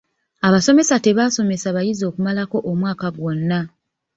[0.47, 3.59] Abasomesa tebaasomesa bayizi okumalako omwaka gwonna.